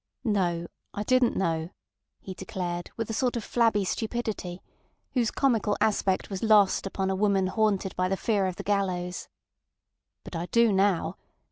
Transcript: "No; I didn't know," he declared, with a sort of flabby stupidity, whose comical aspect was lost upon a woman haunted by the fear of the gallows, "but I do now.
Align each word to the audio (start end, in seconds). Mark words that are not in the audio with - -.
"No; 0.23 0.65
I 0.95 1.03
didn't 1.03 1.35
know," 1.37 1.69
he 2.21 2.33
declared, 2.33 2.89
with 2.97 3.11
a 3.11 3.13
sort 3.13 3.35
of 3.35 3.43
flabby 3.43 3.85
stupidity, 3.85 4.63
whose 5.13 5.29
comical 5.29 5.77
aspect 5.79 6.27
was 6.27 6.41
lost 6.41 6.87
upon 6.87 7.11
a 7.11 7.15
woman 7.15 7.45
haunted 7.45 7.95
by 7.95 8.09
the 8.09 8.17
fear 8.17 8.47
of 8.47 8.55
the 8.55 8.63
gallows, 8.63 9.27
"but 10.23 10.35
I 10.35 10.47
do 10.47 10.73
now. 10.73 11.17